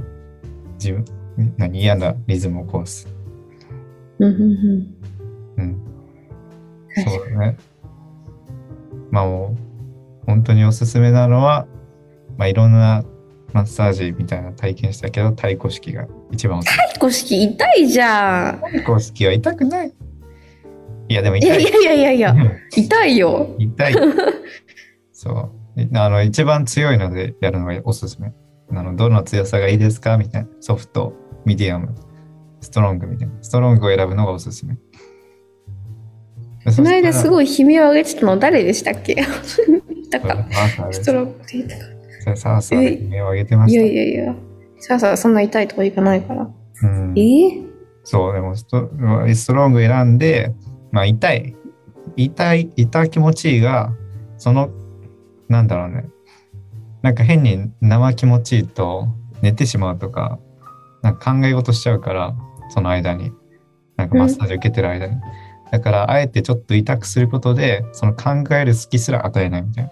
[0.82, 1.04] 自分、
[1.58, 1.78] 何？
[1.78, 3.06] 嫌なリズムを壊す。
[4.18, 4.24] あ。
[4.24, 4.96] うん
[6.96, 7.58] そうだね。
[9.11, 9.56] まあも
[10.22, 11.66] う、本当におすすめなのは、
[12.38, 13.04] まあ、いろんな
[13.52, 16.84] マッサージみたいな体験したけど、太鼓式が一番おすすめ。
[16.88, 18.56] 太鼓式痛いじゃん。
[18.66, 19.92] 太鼓式は痛くない
[21.08, 21.62] いや、でも痛い。
[21.62, 22.37] いやいやいやいや
[22.76, 23.54] 痛いよ。
[23.58, 23.94] 痛い。
[25.12, 25.50] そう。
[25.96, 28.32] あの、一番強いのでやるのがおすすめ。
[28.70, 30.48] あの、どの強さがいいですかみたいな。
[30.61, 31.14] ソフト、
[31.46, 31.94] ミディアム、
[32.61, 33.34] ストロングみたいな。
[33.40, 34.74] ストロングを選ぶのがおすすめ。
[34.74, 34.80] こ
[36.82, 39.14] の間すごい悲鳴を上げてたの誰でしたっけ？
[40.11, 40.46] だか
[40.90, 41.68] ストロングって言っ
[42.20, 43.81] さあさあ、悲鳴を上げてました。
[43.81, 44.35] いやいやいや。
[44.81, 46.50] さあさあ、そんな痛いとこ行かないから。
[46.83, 47.20] うん、え？
[47.20, 47.66] ー、
[48.04, 48.88] そう、でもスト
[49.35, 50.54] ストロング選んで、
[50.92, 51.54] まあ痛い。
[52.16, 53.92] 痛い、痛気持ちいいが、
[54.37, 54.70] その、
[55.48, 56.07] なんだろうね。
[57.02, 59.07] なんか変に生気持ちいいと
[59.40, 60.38] 寝てしまうとか、
[61.02, 62.35] なんか考え事しちゃうから、
[62.70, 63.33] その間に。
[63.96, 65.14] なんかマッサージ受けてる間に。
[65.14, 65.20] うん、
[65.70, 69.90] だから、あえてちょっと痛くすることで、その考える隙すら与えないみたいな。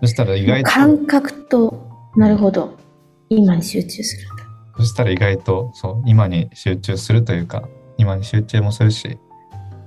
[0.00, 0.70] そしたら意外と。
[0.70, 2.76] 感覚と、なるほど。
[3.28, 4.44] 今に集中するんだ。
[4.76, 9.18] そしたら意外と、そう、今に集中するというか、今に集中もするし、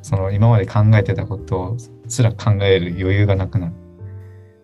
[0.01, 3.73] その今まで考えてたことすら考える余裕がなくなる。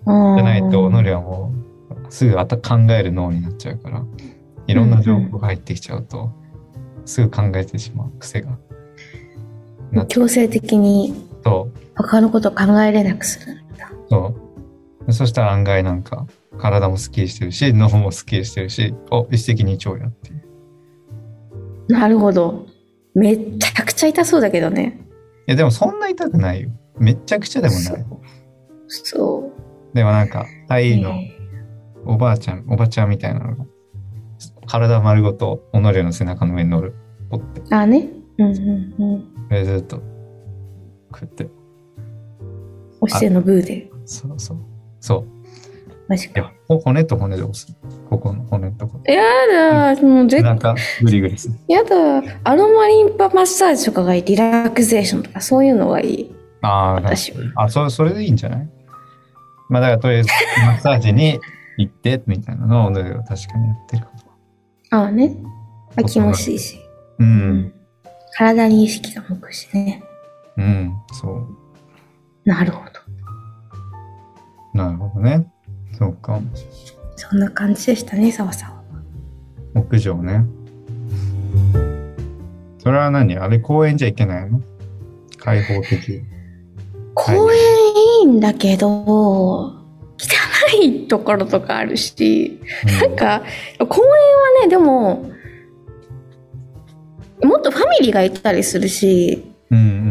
[0.06, 1.54] じゃないと、ノリはも
[1.90, 4.04] うすぐあた考える脳になっちゃうから、
[4.68, 6.32] いろんな情報が入ってきちゃうと、
[7.06, 8.58] すぐ考えてしまう癖が。
[10.08, 11.14] 強制的に
[11.96, 13.90] 他のことを考えれなくするんだ。
[14.10, 14.47] そう。
[15.10, 21.94] そしたら案外なんか体もスッキリしてるし、脳もスッキリしてるし、お、一石二鳥やっていう。
[21.94, 22.66] なるほど。
[23.14, 25.00] めっちゃくちゃ痛そうだけどね。
[25.48, 26.70] いや、でもそんな痛くないよ。
[27.00, 27.84] めちゃくちゃでもない。
[28.88, 29.96] そう。
[29.96, 31.14] でもなんか、タイの
[32.06, 33.66] おばあちゃん、おばちゃんみたいなのが、
[34.68, 36.94] 体丸ごと、己の背中の上に乗る。
[37.30, 37.62] ポって。
[37.74, 38.10] あね。
[38.38, 39.06] うんうんう
[39.46, 39.48] ん。
[39.50, 40.04] で、ずっと、こ
[41.22, 41.50] うやって。
[43.00, 43.90] お姿勢のブーで。
[44.06, 44.77] そうそう。
[45.00, 45.26] そう。
[46.08, 46.40] マジか。
[46.40, 47.76] いや、骨と骨で押す。
[48.10, 48.98] ここの骨とか。
[49.12, 49.24] や
[49.96, 50.44] だ、もう絶対。
[50.44, 51.56] なんか、グリグリする。
[51.68, 54.24] やだ、アロマリンパマッサージとかがいい。
[54.24, 56.36] リラクゼーションとか、そういうのがいい。
[56.62, 57.40] ああ、私は。
[57.64, 58.70] あ、それ、それでいいんじゃない？
[59.70, 60.30] まあ、だから、とりあえず、
[60.66, 61.40] マッサージに
[61.78, 63.12] 行って、みたいなのを、確か
[63.58, 64.08] にやってる。
[64.92, 65.36] ああね。
[65.98, 66.80] あ、気持ちいいし。
[67.20, 67.74] うん。
[68.34, 70.04] 体に意識が向くしね。
[70.58, 71.48] うん、そう。
[72.46, 72.92] なるほど。
[74.78, 75.48] なるほどね。
[75.98, 76.40] そうか。
[77.16, 79.80] そんな感じでしたね、澤さん。
[79.80, 80.46] 屋上ね。
[82.80, 83.36] それは何？
[83.38, 84.62] あれ公園じゃいけないの？
[85.40, 86.22] 開放的。
[87.16, 87.58] 公園
[88.22, 89.78] いいんだけど、汚
[90.82, 93.44] いところとかあるし、うん、なんか、
[93.80, 95.32] 公園はね、でも、
[97.44, 100.07] もっとファミリーがいたりするし、うんうん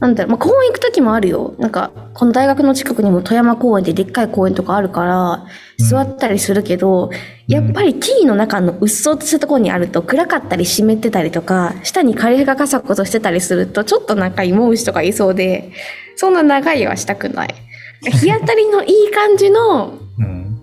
[0.00, 1.54] なんだろう、まあ、公園行く時もあるよ。
[1.58, 5.46] なんか、この大学の近くにも富山公園ででっかい公園とかあるから、
[5.78, 7.12] 座ったりするけど、うん、
[7.46, 15.70] やっぱり木の中のうっそうとしたところにあると暗かったり湿ってたりとか、下に枯れがかさことしてたりすると、ちょっとなんか芋虫とかいそうで、
[16.16, 17.54] そんな長いはしたくない。
[18.02, 20.58] 日当たりのいい感じの、うん、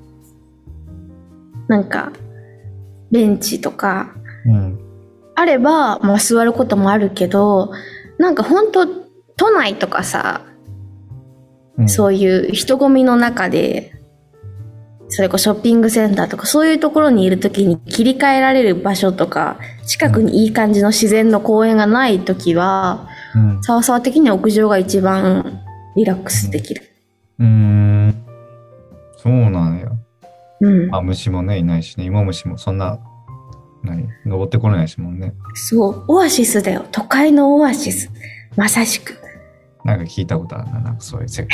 [1.68, 2.12] なんか、
[3.12, 4.16] ベンチとか、
[4.48, 4.80] うん、
[5.36, 7.72] あれば、まあ座ることもあるけど、
[8.18, 9.07] なんか本当
[9.38, 10.42] 都内とかさ、
[11.78, 13.94] うん、そういう人混みの中で、
[15.10, 23.08] それこそショッピングセンターとかそういうところにいるときに切り替えられる場所とか、近くにいい感じの自然の公園がないときは、
[23.62, 25.62] さわさわ的に屋上が一番
[25.96, 26.82] リラックスできる。
[27.40, 28.26] うん、ん
[29.18, 29.92] そうなんや。
[30.60, 30.96] うん。
[30.96, 33.00] あ、虫もね、いないしね、芋虫もそんな、
[33.84, 34.10] 何？
[34.26, 35.34] 登ってこれないしもんね。
[35.54, 36.86] そう、オアシスだよ。
[36.92, 38.10] 都会のオアシス。
[38.56, 39.27] まさしく。
[39.88, 41.50] なんか聞いたことあるな、なんかそういう世界。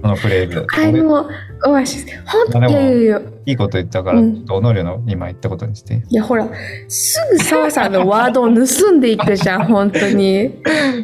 [0.00, 0.64] このフレーズ。
[0.74, 1.28] あの、
[1.66, 2.06] オアシス。
[2.24, 3.06] 本当に
[3.44, 6.02] いいこと言ったから、おのりの今言ったことにして？
[6.08, 6.48] いや、ほら、
[6.88, 10.54] すぐ澤さんのワードを盗んでいくじゃん、 本当に。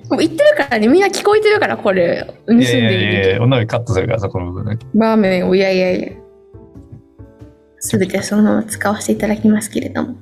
[0.08, 2.26] もう言ってるからね、みんな聞こえてるから、これ。
[2.46, 2.72] 盗んでいる。
[2.72, 4.86] いやいやいや、おのりカットするから、そこの部分だけ。
[4.94, 6.08] 場面を、いやいやいや。
[7.80, 10.14] すべてそのまま使わせていただきますけれども。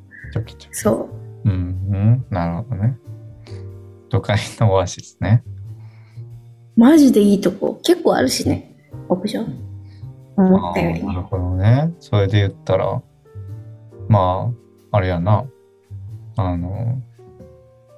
[0.73, 1.09] そ
[1.45, 1.49] う。
[1.49, 2.97] うん、うん、なるほどね。
[4.09, 5.45] 都会のオアシスね。
[6.79, 8.75] マジでいいとこ結構あるしね
[9.09, 9.41] 屋上
[10.37, 11.05] 思ったより。
[11.05, 11.93] なるほどね。
[11.99, 13.03] それで言ったら
[14.09, 14.53] ま
[14.93, 15.45] ああれやな。
[16.37, 17.03] あの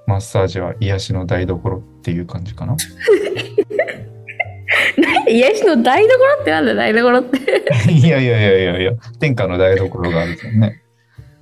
[0.06, 2.74] マッサージは癒しの台所っていう感じかな。
[5.28, 7.38] 癒しの台所ってなんだ台所って。
[7.92, 10.80] いやいやいやいやいや天下の台所があるじゃんね。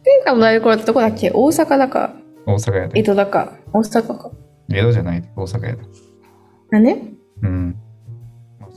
[0.03, 1.31] 天下の台所ってどこだっけ？
[1.33, 2.14] 大阪だか。
[2.46, 2.98] 大阪やで。
[2.98, 3.53] 江戸だか。
[3.72, 4.31] 大阪か。
[4.70, 5.79] 江戸じゃない大阪やで。
[6.70, 6.96] なんで？
[7.42, 7.77] うん。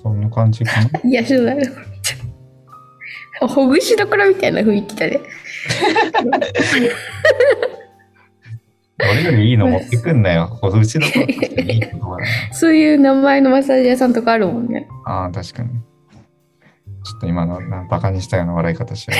[0.01, 0.99] そんな感じかな？
[1.09, 1.57] いや、しない。
[3.41, 5.19] ほぐしどころみたいな雰囲気だね。
[8.99, 9.67] 俺よりいいの？
[9.67, 10.45] 持ってくんなよ。
[10.61, 11.81] ほぐしどころいい
[12.53, 14.87] そういう名前のマッサージ屋さんとかあるもんね。
[15.05, 15.69] ああ、確かに。
[17.03, 19.15] ちょっと今のバカにしたような笑い方しよ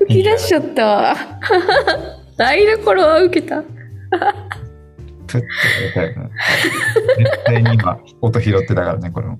[0.00, 0.02] う。
[0.06, 1.16] 吹き出しちゃったわ。
[2.36, 3.62] 台所は受けた。
[5.40, 6.30] プッてたよね。
[7.18, 9.38] 絶対に今、音拾ってたからね、これも。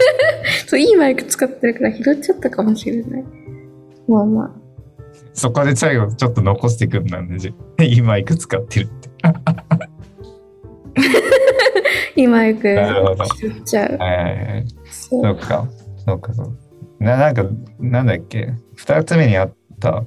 [0.66, 3.24] そう、いいマイク使ってるから拾っちゃったかもしれない。
[4.08, 4.50] まあまあ。
[5.34, 7.36] そこで最後ちょっと残していくんだね。
[7.80, 9.08] いいマイク使ってるって。
[12.20, 12.68] いいマイク
[13.38, 13.96] 拾っちゃう。
[13.98, 14.64] はいはいはい。
[14.90, 15.66] そうか。
[16.04, 16.56] そうかそう。
[17.02, 17.44] な、なんか、
[17.80, 18.52] なんだっけ？
[18.76, 20.04] 二つ目にあった、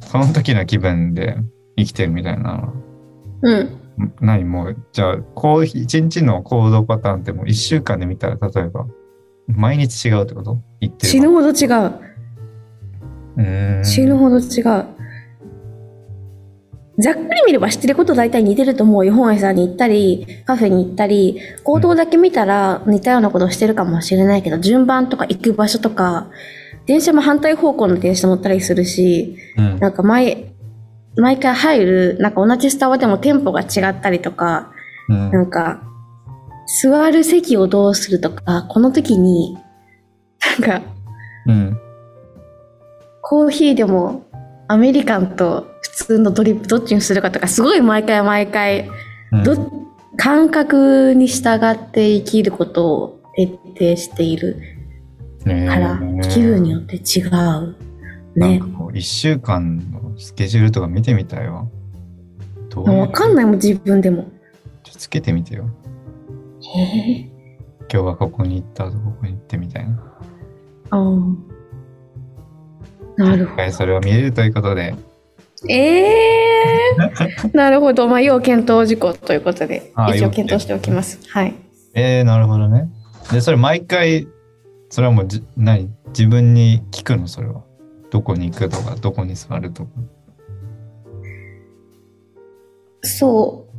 [0.00, 1.36] その時の気分で
[1.78, 2.72] 生きてるみたいな。
[3.42, 3.80] うん。
[4.20, 8.86] 何もう、じゃあ、こう、一日の行動パターンってもう一週間で見たら、例えば、
[9.48, 10.58] 毎日違うってこと？
[10.80, 11.10] 言ってる。
[11.10, 11.92] 死ぬほど違う。
[13.36, 14.86] うん死ぬほど違う。
[16.98, 19.12] ざっくり見れば知ってること大体似てると思うよ。
[19.12, 26.28] 本屋さんに行ったり、カフェに行ったり、行動だけ見たら似たようなことしてるかもしれないけど、順番とか行く場所とか、
[26.86, 30.54] 電車も反対方向の電車乗ったりするし、うん、なんか毎、
[31.16, 34.72] 毎回入る、なんか同じスタバでもテンポが違ったりとか、
[35.08, 35.82] うん、なんか、
[36.82, 39.56] 座る席をどうするとか、この時に、
[40.60, 40.86] なんか、
[41.46, 41.78] うん、
[43.22, 44.26] コーヒーでも
[44.68, 48.90] アメリカンと普通のドリップどっちにするかとか、すごい毎回毎回、
[49.44, 49.70] ど、うん、
[50.16, 53.46] 感覚に従って生きることを徹
[53.78, 54.60] 底している
[55.44, 57.76] から、気分によって違う。
[58.34, 58.60] ね。
[58.92, 61.66] 一週間のスケジュールとか見てみたいわ。
[62.70, 64.30] どうわかんないもん、自分でも。
[64.84, 65.64] つけてみてよ。
[66.74, 67.30] へえ。
[67.92, 70.02] 今日はここに行った後ここに行ってみたいな。
[70.90, 71.02] ああ。
[73.16, 73.72] なるほど。
[73.72, 74.94] それを見れるということで。
[75.68, 78.08] ええー、 なるほど。
[78.08, 81.20] まあ、要検討事項ということで、一応検討しておきます。
[81.28, 81.54] はい。
[81.94, 82.90] ええー、なるほどね。
[83.32, 84.28] で、それ毎回、
[84.90, 85.90] それはもうじ、何？
[86.08, 87.26] 自分に聞くの？
[87.26, 87.62] それは。
[88.10, 89.90] どこに行くとか、どこに座るとか。
[93.02, 93.76] そう。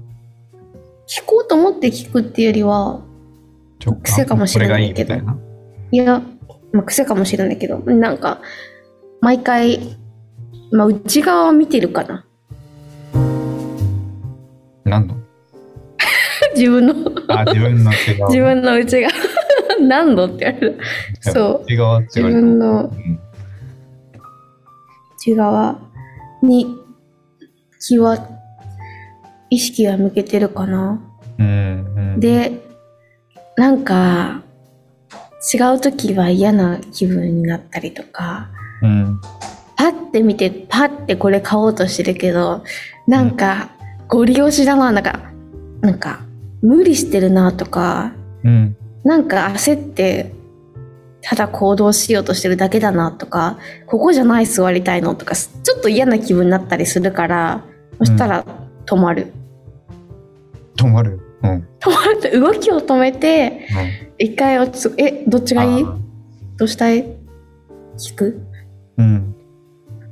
[1.07, 3.01] 聞こうと思って聞くっていうよりは、
[4.03, 5.15] 癖かもしれないけど。
[5.15, 5.19] い
[5.91, 6.21] いや、
[6.73, 8.41] まあ、癖かもしれないけど、なんか、
[9.21, 9.97] 毎回、
[10.71, 12.25] まあ、内側を見てるかな。
[14.83, 15.17] 何の？
[16.55, 16.93] 自分の
[17.29, 18.29] あ、自分の内側。
[18.31, 19.13] 自分の内側。
[19.79, 20.79] 何度って言われる。
[21.21, 21.63] そう。
[21.63, 22.91] 内側自分の
[25.17, 25.79] 内側
[26.41, 26.75] に
[27.79, 28.27] 気は、
[29.49, 31.01] 意識は向けてるかな。
[31.39, 32.61] うんうん、で、
[33.55, 34.43] なんか、
[35.53, 38.49] 違う時は嫌な気分になったりとか、
[38.81, 39.21] うん、
[39.75, 42.63] パッて見てパッてこれ買おうとしてるけど
[43.07, 43.69] なんか
[44.07, 45.21] ご利用しだななんか
[45.81, 46.19] なんか
[46.61, 48.11] 無理してるなとか、
[48.43, 50.33] うん、なんか焦って
[51.29, 57.65] ただ行動しようとしてるだけだなとかここじゃない座りたいのとかちょっと嫌な気分になったりするから
[57.97, 58.45] そしたら
[58.85, 59.33] 止まる、
[60.79, 63.67] うん、止まる、うん、止まるって動きを止めて、
[64.17, 65.85] うん、一回落ちえどっちがいい？
[66.55, 67.03] どうしたい？
[67.97, 68.41] 聞く？
[68.97, 69.35] うん、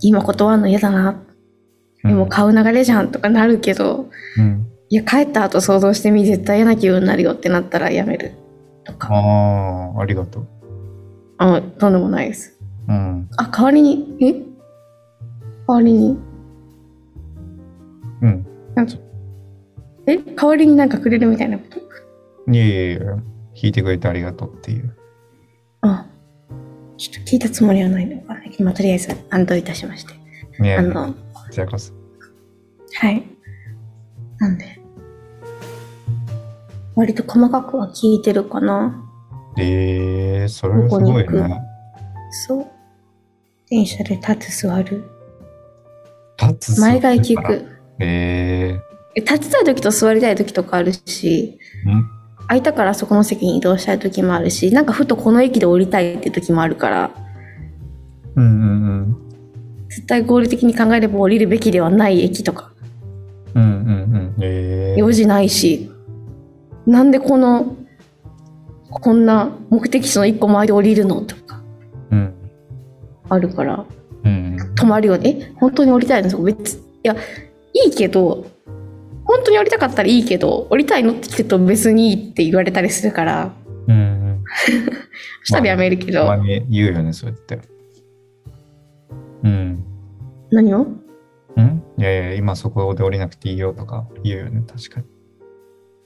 [0.01, 1.23] 今断るの嫌だな、
[2.04, 8.34] でも買う流れじゃんとかなるけど、うん、いや帰った後想像してみ絶対嫌な気分になるよってなったらやめる。
[8.84, 9.08] とか。
[9.13, 10.47] ああありがとう
[11.38, 14.17] あとんでもないです、うん、あ代わりに？
[14.21, 14.34] え？
[14.34, 14.45] 代
[15.67, 16.17] わりに？
[18.21, 18.45] うん。
[20.08, 20.17] え？
[20.17, 21.80] 代わりになんかくれるみたいなこと？
[22.52, 23.24] いやいやいや弾
[23.63, 24.95] いてくれてありがとうっていう。
[25.82, 26.06] あ。
[26.98, 28.41] ちょっと聞いたつもりはないのかな。
[28.58, 30.13] 今とりあえず安堵いたしまして。
[30.78, 31.91] あの、こちらこそ。
[32.93, 33.21] はい。
[34.38, 34.80] なんで、
[36.95, 39.05] 割と細かくは聞いてるかな。
[39.58, 41.62] ええー、それはすごいね。
[42.48, 42.68] そう。
[43.70, 45.04] 電車で立つ座る。
[46.41, 47.65] 立つ毎回聞く。
[48.00, 48.80] え
[49.15, 51.60] えー、立ちたい時と座りたい時とかあるし、
[52.48, 57.12] 空いたからそこの席に移動したい時もあるしなんかふとこの駅で降りたいって時もあるから
[58.36, 62.72] うんうんうん絶対合理的に考えれば降りるべきではない駅とか
[63.54, 65.89] うんうんうんえー、用事ないし
[66.86, 67.78] なんでこの
[69.02, 71.62] こんな目的地の一個前で降りるのとか、
[72.12, 72.34] うん、
[73.30, 73.86] あるから、
[74.24, 75.54] うん、止まるよね。
[75.58, 77.16] 本当に降りたいんですか別いや
[77.74, 78.48] いいけど
[79.26, 83.54] 本当に降りたかったらいいけど降りたいのって聞くと別にいいって言われたりするから、
[83.88, 84.44] うん、
[85.44, 87.60] したらやめるけど、まあ、言うよねそうやって。
[89.44, 89.84] うん。
[90.52, 90.80] 何を？
[90.82, 91.02] ん？
[91.98, 95.06] いやいや、今そこで降りなくていいよとか言うよね、確かに。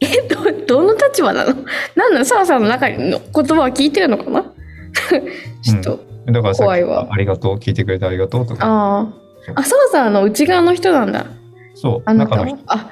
[0.01, 1.55] え、ど、どの立場なの？
[1.95, 4.43] 何なの澤さんの中の言葉は聞いてるのかな？
[5.61, 7.07] ちょっと、うん、だから怖いわ。
[7.11, 8.65] ありがとう、聞いてくれてありがとうとか。
[8.65, 9.07] ああ。
[9.55, 11.25] あ、澤さんの内側の人なんだ。
[11.75, 12.57] そう、あ中の人。
[12.67, 12.91] あ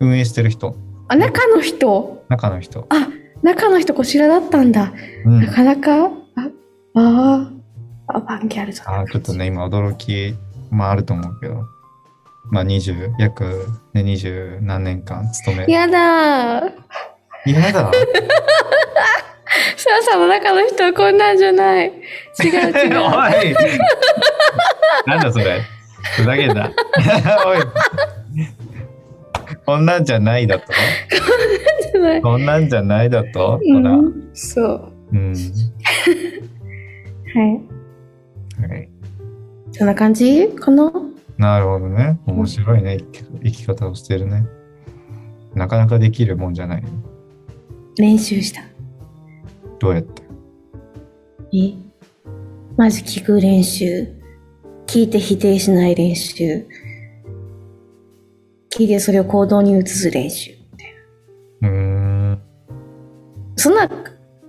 [0.00, 0.76] 運営してる人。
[1.08, 2.24] あ、中の人？
[2.28, 2.86] 中の人。
[2.88, 3.08] あ、
[3.42, 4.92] 中の人こちらだったんだ。
[5.24, 6.10] うん、なかなか、あ、
[6.94, 7.50] あ
[8.08, 8.82] あ、アバンギャルド。
[8.86, 10.34] あちょっとね、今驚き、
[10.70, 11.64] まああると思うけど。
[12.50, 15.66] まあ20、約ね、20何年間勤め。
[15.72, 17.50] やだー。
[17.50, 17.90] やだ。
[19.76, 21.86] さあさんの中の人はこんなんじゃない。
[21.88, 22.98] 違う違う。
[22.98, 23.08] お
[23.42, 23.54] い。
[25.06, 25.60] なんだそれ。
[26.16, 26.70] ふざけんな。
[27.46, 27.58] おい。
[29.64, 30.66] こんなんじゃないだと？
[32.22, 34.92] こんなんじゃないだと、うん、そう。
[35.12, 35.34] うん。
[37.34, 38.68] はい。
[38.70, 38.88] はい。
[39.72, 40.48] そんな感じ？
[40.48, 40.92] かな
[41.38, 42.18] なるほどね。
[42.26, 42.98] 面白いね。
[43.42, 44.46] 生き方をしてるね。
[45.54, 46.84] なかなかできるもんじゃない。
[47.98, 48.62] 練習した。
[49.78, 50.22] どうやって？
[51.52, 51.74] え？
[52.76, 54.08] まず聞く練習。
[54.86, 56.66] 聞いて否定しない練習。
[58.70, 60.52] 聞いてそれを行動に移す練習。
[61.62, 62.40] うん。
[63.56, 63.90] そんな、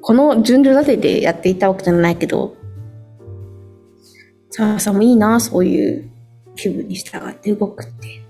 [0.01, 2.55] この順序立ててやっていたわけじゃないけど、
[4.51, 6.11] さあさんもいいな、そういう
[6.57, 8.21] 気分に従って動くって、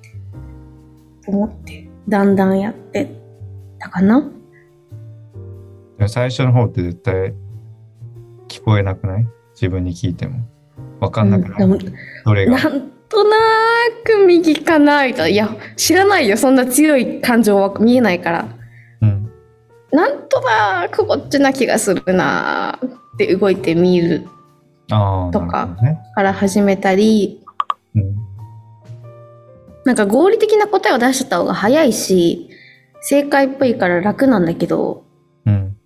[1.26, 3.10] 思って、だんだんやって
[3.80, 4.30] たかな。
[6.08, 7.34] 最初の方って絶対
[8.48, 9.28] 聞こえなくない？
[9.54, 10.48] 自分に聞いても。
[11.00, 11.80] わかんなくなる、うん、
[12.26, 12.52] どれが？
[12.52, 13.38] なんとな
[14.04, 15.34] く右かなみたいな。
[15.34, 16.38] いや、知らないよ。
[16.38, 18.48] そんな強い感情は見えないから。
[19.02, 19.32] うん。
[19.92, 24.28] なんとなくこっちな気がするなって動いてみる
[24.88, 25.78] とか
[26.16, 27.44] から始めたり、
[29.88, 32.50] なんか合理的な答えを出しちゃった方が早いし、
[33.00, 35.06] 正解っぽいから楽なんだけど、
[35.46, 35.78] うん。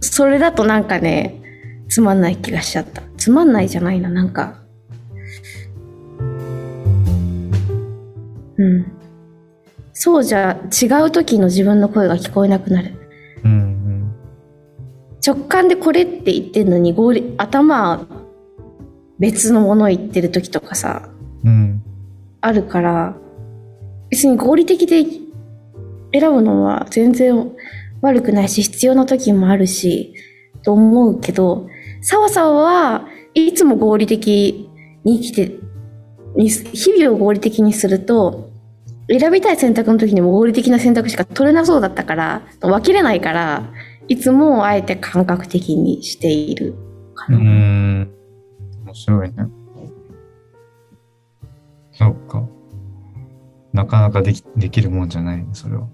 [0.00, 1.42] それだとなんかね、
[1.90, 3.02] つまんない気がしちゃった。
[3.18, 4.62] つまんないじゃないな、なんか。
[8.56, 8.86] うん。
[9.92, 13.07] そうじゃ違う時の自分の声が聞こえなくなる。
[15.28, 18.06] 直感でこれって言ってるのに合理頭
[19.18, 21.10] 別のもの言ってる時とかさ、
[21.44, 21.82] うん、
[22.40, 23.14] あるから
[24.08, 25.04] 別に合理的で
[26.18, 27.52] 選ぶのは全然
[28.00, 30.14] 悪くないし必要な時もあるし
[30.62, 31.68] と思うけど
[32.00, 34.70] 澤さんはいつも合理的
[35.04, 35.58] に生きて
[36.72, 38.48] 日々を合理的にすると
[39.10, 43.72] 選びたい選択の時にも合理的な選択しか取れなそうだったから、分けれないから、
[44.08, 46.74] いつもあえて感覚的にしている
[47.14, 47.38] かな。
[47.38, 48.10] うん。
[48.84, 49.36] 面白いね。
[51.92, 52.42] そっか。
[53.72, 55.86] なかなかできできるもんじゃないね、それは。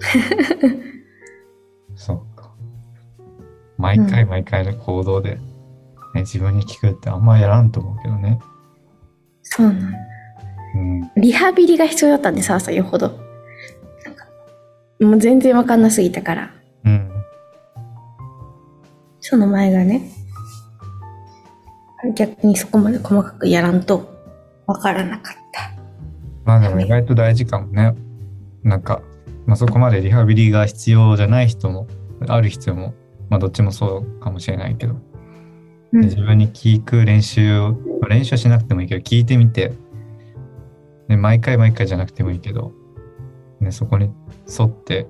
[1.96, 2.52] そっか。
[3.76, 5.36] 毎回毎回の行動で、
[6.14, 8.38] ね、自分に聞くってあんまやらんと思うけどね。
[9.42, 9.98] そうなんだ。
[11.16, 13.18] リハビリが必要だったんでさ、さよほど。
[15.00, 16.54] もう全然わかんなすぎたから。
[19.34, 19.40] うん。
[19.40, 20.10] その前がね、
[22.14, 24.08] 逆にそこまで細かくやらんと
[24.66, 25.72] わからなかった。
[26.44, 27.94] まあでも意外と大事かもね。
[28.62, 29.02] なんか、
[29.46, 31.86] まあ、そこまでリハビリが必要じゃない人も、
[32.28, 32.94] ある必要も、
[33.28, 34.96] まあどっちもそうかもしれないけど、
[35.92, 37.76] うん、自分に聞く練習を、
[38.08, 39.72] 練習はしなくてもいいけど、聞いてみて、
[41.08, 42.72] ね、毎回毎回じゃなくてもいいけど、
[43.60, 44.10] ね、そこに
[44.48, 45.06] 沿って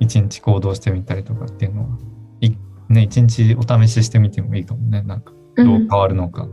[0.00, 1.88] 一日行動してみたりとかっていうのは、
[2.40, 2.52] い
[2.90, 5.02] ね、一日お試ししてみてもいいかもね。
[5.02, 6.42] なんか、どう変わるのか。
[6.42, 6.50] うん、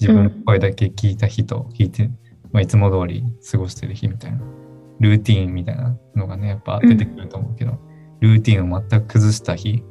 [0.00, 2.10] 自分の声だけ聞いた日と聞いて、
[2.52, 4.40] まあ、いつも通り過ごしてる日みたいな、
[5.00, 7.78] ルーティーンみたいなのがね、やっぱ出てくると思うけど、うん、
[8.20, 9.82] ルーティーンを全く崩した日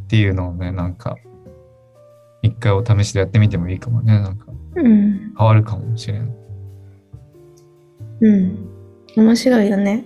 [0.00, 1.16] っていうのをね、なんか、
[2.42, 4.20] 一回お試しでやってみてもいいかもね。
[4.20, 6.34] なんか、変わるかもしれん。
[8.22, 8.68] うん。
[9.16, 10.04] 面白いよね。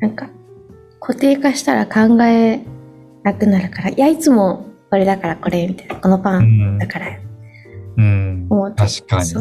[0.00, 0.28] なんか、
[0.98, 2.64] 固定化したら考え
[3.22, 7.06] なくなるから、いや、いつもこれだからこれ、みたいな、このパンだから。
[7.96, 8.48] うん。
[8.50, 9.34] うん、確かに。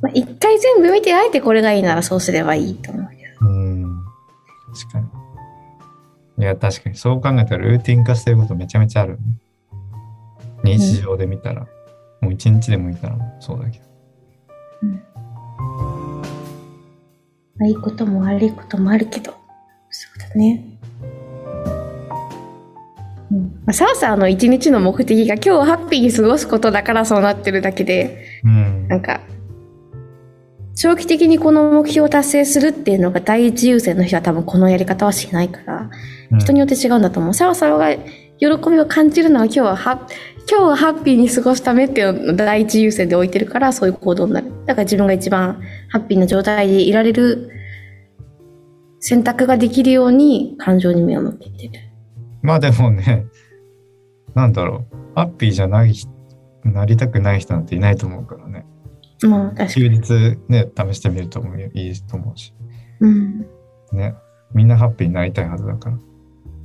[0.00, 3.46] まあ、一回全部見て、あえてこれがいいならそうすればいいと思うけど。
[3.46, 4.04] うん。
[4.74, 5.06] 確かに。
[6.38, 6.96] いや、確かに。
[6.96, 9.18] そう考えたらルーティン化してることめちゃめちゃある、
[10.64, 11.66] 日常で見たら。
[12.22, 13.84] うん、もう一日でもいいからそうだけど。
[17.58, 17.66] うん。
[17.66, 19.32] いいことも悪いこともあるけど、
[19.90, 20.75] そうだね。
[23.72, 29.20] サウさんの一日の目的が今日ハッピーに過ごすことだからそうなってるだけで、うん、なんか、
[30.76, 35.90] 長期的にこの目標を達成するっていうのが第一優先の人は多分このやり方はしないから、
[36.38, 37.34] 人によって違うんだと思う。
[37.34, 37.96] サワサワが
[38.38, 40.06] 喜びを感じるのは今日はハ
[40.48, 44.52] 今日はハッピーに過ごすためっていうのを第一優先で置いてるからそういう行動になる。
[44.66, 47.50] だから自分が一番ハッピーな状態でいられる
[49.00, 51.72] 選択ができるように感情に目を向けてる。
[52.42, 53.26] まあでもね、
[54.36, 55.94] なんだろう、ハッピーじゃない、
[56.62, 58.66] なりたくない人なんていないと思うからね。
[59.22, 59.70] まあ確かに。
[59.70, 62.52] 休日ね、試してみるともいいと思うし。
[63.00, 63.46] うん。
[63.92, 64.14] ね、
[64.52, 65.98] みんなハッピーになりたいはずだから。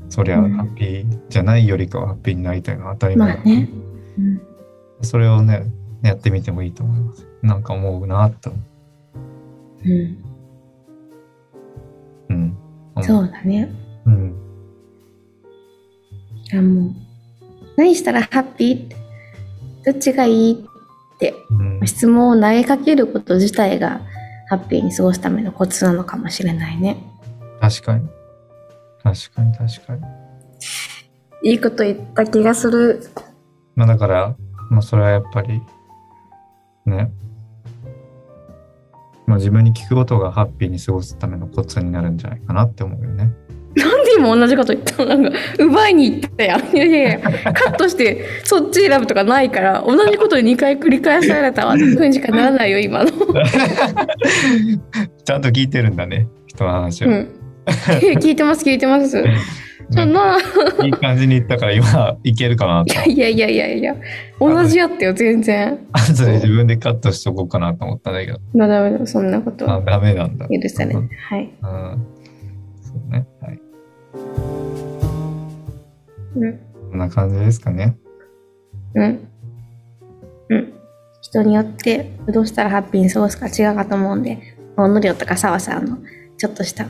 [0.10, 3.70] そりゃ、ハッピーじゃないよりかはハッピーになりたいのは当たり前だ、まあね
[4.18, 4.42] うん、
[5.02, 5.64] それをね、
[6.04, 7.26] やってみてもいいと思います。
[7.42, 8.60] なんか思うなと思
[9.86, 9.86] う。
[9.86, 9.90] う
[12.34, 12.42] ん。
[12.98, 13.02] うん。
[13.02, 13.72] そうだね。
[14.06, 14.36] うん。
[16.54, 16.94] あ、もう、
[17.82, 18.96] 何したらハッピー
[19.84, 24.02] どっちがいいって、うん、質問を投げかけること自体が
[24.50, 26.98] ハッピーに過ごすためのコツなのかもしれないね。
[27.60, 28.08] 確かに。
[29.02, 31.50] 確かに確かに。
[31.50, 33.10] いいこと言った気がする。
[33.76, 34.36] まあだから、
[34.70, 35.60] まあそれはやっぱり、
[36.86, 37.12] ね。
[39.26, 43.34] まあ自分に聞くことがハッピーに過ごすためのコツになるんじゃないかなって思うよね。
[43.76, 45.18] なんで今同じこと言ったの？
[45.18, 46.76] なんか、奪いに行ったやん。
[46.76, 51.78] いやいやいや、カットしてそっち選ぶとかないから、同じこと2回繰り返されたわ。
[51.78, 53.12] ふうにしかならないよ、今の。
[55.24, 57.10] ちゃんと聞いてるんだね、人の話を。
[57.10, 59.24] うん聞いてます、聞いてます。
[59.92, 60.38] そんな。
[60.84, 62.94] いい感じに言ったから今いけるかなと。
[63.10, 63.96] いやいやいやいや、
[64.40, 65.80] 同じやったよ、全然。
[65.92, 68.40] あとで自分でカットしとこうかなと思ったんだけど。
[68.56, 70.48] まあダメだ、そんなことあ、ダメなんだ。
[70.48, 71.04] 許されない。
[71.30, 71.50] はい。
[71.62, 72.08] うん。
[73.12, 73.28] ね。
[73.42, 73.62] はい。
[76.36, 76.60] うん。
[76.90, 77.98] こんな感じですかね。
[78.96, 79.28] うん。
[80.50, 80.74] うん。
[81.22, 84.40] 人によってどうしたらハッピーに過ごすか違うかと思うんで、
[84.78, 85.98] おのりょとか澤さんの
[86.38, 86.88] ちょっとした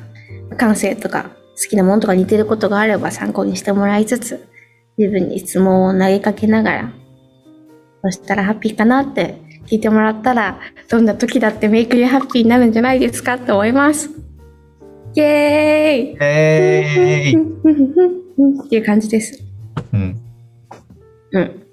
[0.57, 4.47] 感性とか好きなものとか似てることがあれば参考にしてもらいつつ、
[4.97, 6.93] 自分に質問を投げかけながら、
[8.03, 9.35] そしたらハッピーかなって
[9.67, 10.59] 聞いてもらったら、
[10.89, 14.09] どんな時だってメイクでハッピーになるんじゃないですかと思います。
[15.13, 17.51] イェーイイェーイ
[18.65, 19.43] っていう感じです。
[19.93, 20.21] うん。
[21.31, 21.63] うん。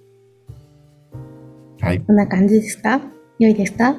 [1.81, 2.01] はい。
[2.01, 3.01] こんな感じですか
[3.39, 3.95] 良いですか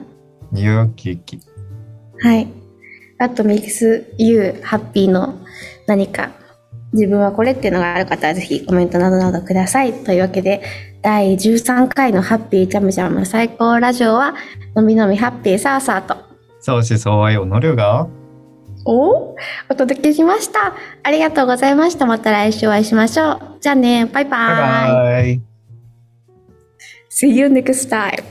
[0.53, 1.39] 良きき。
[2.21, 2.47] はい。
[3.17, 5.35] あと makes you happy の
[5.87, 6.31] 何か
[6.93, 9.93] 自分はこれっていうのがある方はぜひコメントなどなどください。
[9.93, 10.61] というわけで、
[11.01, 14.35] 第13回のハッピージャムジャム最高ラジオは、
[14.75, 16.17] のみのみハッピーサーサーと、
[16.59, 18.07] 相思相愛をのるが、
[18.89, 19.35] お
[19.69, 20.73] お届けしました。
[21.03, 22.07] ありがとうございました。
[22.07, 23.57] また来週お会いしましょう。
[23.61, 24.31] じゃあね、バイバイ。
[24.31, 25.41] バイバイ
[27.09, 28.23] See you next time.